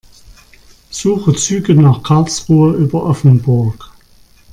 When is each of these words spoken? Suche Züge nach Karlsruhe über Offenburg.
Suche 0.89 1.35
Züge 1.35 1.75
nach 1.75 2.01
Karlsruhe 2.01 2.73
über 2.73 3.03
Offenburg. 3.03 3.91